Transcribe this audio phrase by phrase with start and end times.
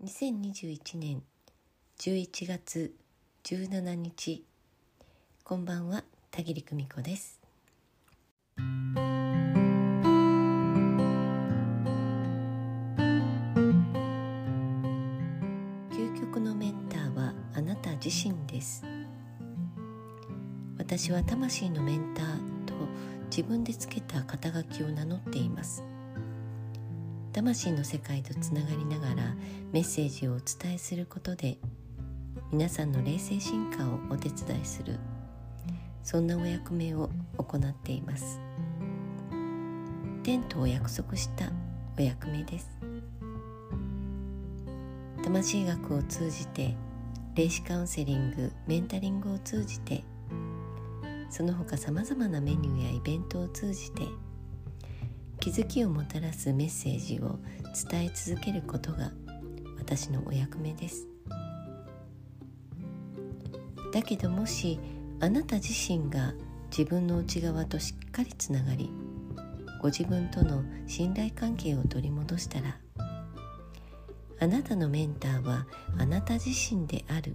[0.00, 1.24] 2021年
[1.98, 2.94] 11月
[3.42, 4.44] 17日。
[5.42, 7.40] こんばんは田切久美子です。
[8.56, 8.60] 究
[16.20, 18.84] 極のメンターはあなた自身です。
[20.78, 22.26] 私は魂のメンター
[22.66, 22.74] と
[23.30, 25.82] 自分でつけた肩書きを名乗っています。
[27.38, 29.36] 魂の世界とつながりながら
[29.70, 31.58] メッセージをお伝えすることで
[32.50, 34.98] 皆さんの霊性進化をお手伝いする
[36.02, 38.40] そんなお役目を行っています。
[40.24, 41.52] 天とお約束した
[41.96, 42.76] お役目です。
[45.22, 46.74] 魂学を通じて
[47.36, 50.02] 霊視カウンセリングメンタリングを通じて
[51.30, 54.02] その他さまざまなメニューやイベントを通じて
[55.40, 57.38] 気づきをもたらすメッセージを
[57.90, 59.12] 伝え続けることが
[59.78, 61.06] 私のお役目です。
[63.92, 64.78] だけどもし
[65.20, 66.34] あなた自身が
[66.70, 68.90] 自分の内側としっかりつながり
[69.80, 72.76] ご自分との信頼関係を取り戻したら
[74.40, 75.66] あなたのメンターは
[75.98, 77.34] あなた自身である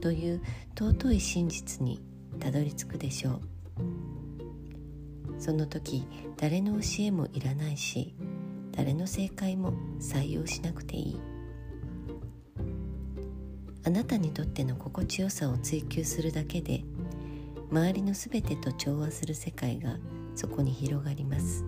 [0.00, 0.42] という
[0.76, 2.00] 尊い真実に
[2.40, 4.21] たどり着くでしょう。
[5.42, 8.14] その時誰の教えもいらないし
[8.70, 11.20] 誰の正解も採用しなくていい。
[13.84, 16.84] あなたにとっての心地よさを追求するだけで
[17.72, 19.96] 周りのすべてと調和する世界が
[20.36, 21.64] そこに広がります。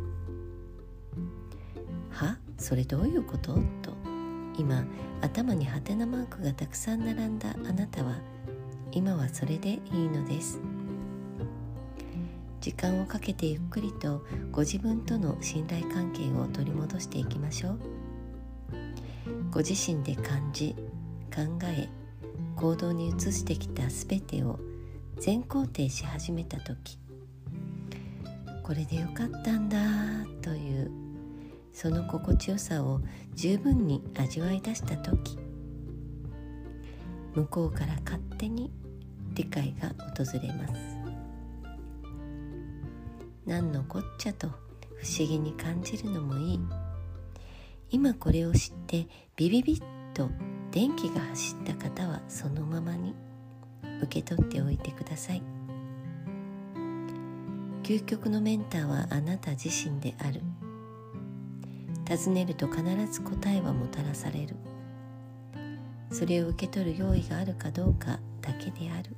[2.11, 2.39] は？
[2.57, 3.55] それどういうこと？
[3.83, 3.93] と。
[4.57, 4.85] 今
[5.21, 8.19] 頭にハテナマークがたくさん並んだあなたは
[8.93, 10.61] 今はそれでいいのです。
[12.65, 17.79] 時間をかけてゆっくりとご自分との信頼関係を取り戻していきましょう。
[19.51, 20.75] ご自身で感じ
[21.31, 21.91] 考え
[22.57, 24.59] 行動に移してきた全てを
[25.21, 26.99] 全肯定し始めた時
[28.63, 29.77] これでよかったんだ
[30.41, 30.91] という
[31.75, 33.03] その心地よさを
[33.35, 35.39] 十分に味わい出した時
[37.35, 38.73] 向こうから勝手に
[39.35, 40.94] 理解が訪れます。
[43.47, 44.53] 何のこっちゃと不
[45.07, 46.61] 思議に感じるのもいい。
[47.91, 49.07] 今これを知って
[49.37, 50.31] ビビビッと
[50.71, 53.15] 電気が走った方はそのままに
[54.03, 55.43] 受け取っておいてください。
[57.83, 60.41] 究極のメンターはあなた自身である。
[62.07, 62.83] 尋ねると必
[63.13, 64.57] ず答えはもたらされる。
[66.11, 69.15] それを受け取る用意があるかどうかだけである。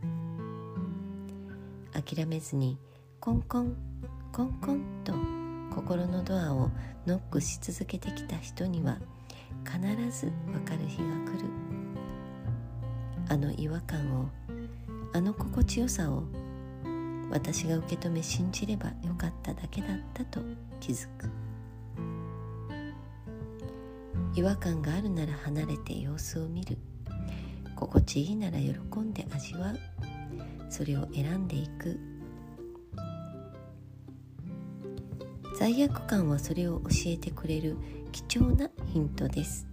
[1.93, 2.77] 諦めずに
[3.21, 3.77] コンコン
[4.37, 5.15] コンコンと
[5.75, 6.69] 心のドアを
[7.07, 8.99] ノックし続けてきた人には
[9.65, 9.81] 必
[10.11, 11.49] ずわかる日が来る。
[13.31, 14.29] あの違和感を
[15.15, 16.25] あの心地よさを
[17.31, 20.43] 私が受け止め信じればよかっただけだったと
[20.81, 21.31] 気づく。
[24.35, 26.77] 違和感があるなら離れて様子を見る。
[27.75, 29.79] 心地いいなら喜んで味わう。
[30.69, 32.16] それを選んでいく。
[35.59, 37.77] 罪悪感はそれを教えてくれる
[38.13, 39.67] 貴重なヒントです。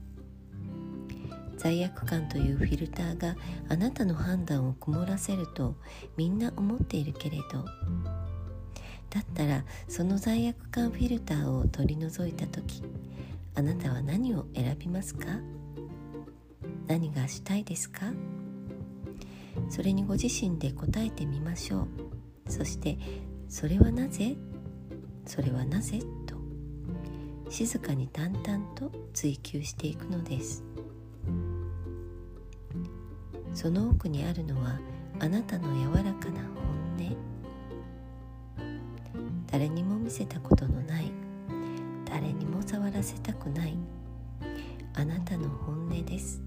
[1.58, 3.36] 罪悪感というフィルターが
[3.70, 5.76] あなたの判断を曇らせると
[6.16, 7.66] みんな思っているけれど。
[9.10, 12.82] だったらその罪悪感フィルターを取り除いた時
[13.54, 15.28] あなたは何を選びますか？
[16.88, 18.14] 何がしたいですか？
[19.70, 21.88] それにご自身で答えてみましょう。
[22.48, 22.98] そして
[23.50, 24.38] それはなぜ？
[25.26, 26.00] それはなぜ？
[26.26, 26.36] と。
[27.50, 30.64] 静かに淡々と追求していくのです。
[33.54, 34.80] その奥にあるのは
[35.20, 37.16] あなたの柔らかな本音。
[39.52, 41.12] 誰にも見せたことのない。
[42.06, 43.78] 誰にも触らせたくない。
[44.96, 46.42] あなたの本音です。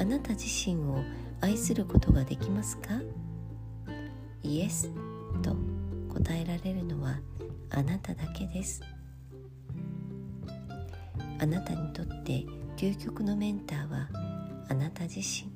[0.00, 1.02] あなた自身を
[1.40, 3.00] 愛することができますか？
[4.42, 4.90] イエス
[5.42, 5.56] と。
[6.18, 7.20] 答えられるのは
[7.70, 8.82] あなただけです。
[11.40, 12.44] あなたにとって
[12.76, 14.08] 究極のメンターは
[14.68, 15.48] あなた自身。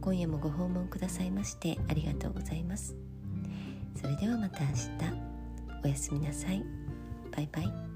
[0.00, 2.96] 今夜もご訪問くださいましてありがとうございます。
[3.94, 4.80] それではまた明日。
[5.84, 6.64] おやすみなさい。
[7.36, 7.89] バイバイ。